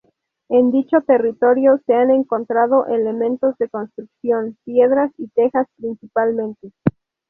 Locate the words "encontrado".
2.09-2.87